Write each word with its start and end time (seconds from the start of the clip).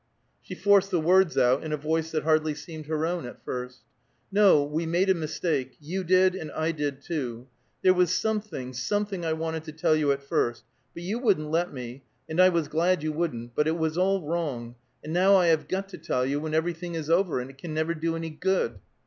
She 0.41 0.55
forced 0.55 0.89
the 0.89 0.99
words 0.99 1.37
out 1.37 1.63
in 1.63 1.71
a 1.71 1.77
voice 1.77 2.09
that 2.09 2.23
hardly 2.23 2.55
seemed 2.55 2.87
her 2.87 3.05
own 3.05 3.27
at 3.27 3.43
first. 3.45 3.81
"No, 4.31 4.63
we 4.63 4.87
made 4.87 5.11
a 5.11 5.13
mistake; 5.13 5.77
you 5.79 6.03
did, 6.03 6.33
and 6.33 6.51
I 6.53 6.71
did, 6.71 7.03
too. 7.03 7.45
There 7.83 7.93
was 7.93 8.11
something 8.11 8.73
something 8.73 9.23
I 9.23 9.33
wanted 9.33 9.63
to 9.65 9.71
tell 9.71 9.95
you 9.95 10.11
at 10.11 10.23
first, 10.23 10.63
but 10.95 11.03
you 11.03 11.19
wouldn't 11.19 11.51
let 11.51 11.71
me, 11.71 12.01
and 12.27 12.39
I 12.39 12.49
was 12.49 12.67
glad 12.67 13.03
you 13.03 13.11
wouldn't; 13.11 13.53
but 13.53 13.67
it 13.67 13.77
was 13.77 13.95
all 13.95 14.23
wrong, 14.27 14.73
and 15.03 15.13
now 15.13 15.35
I 15.35 15.45
have 15.49 15.67
got 15.67 15.87
to 15.89 15.99
tell 15.99 16.25
you, 16.25 16.39
when 16.39 16.55
everything 16.55 16.95
is 16.95 17.07
over, 17.11 17.39
and 17.39 17.51
it 17.51 17.59
can 17.59 17.75
never 17.75 17.93
do 17.93 18.15
any 18.15 18.31
good." 18.31 18.79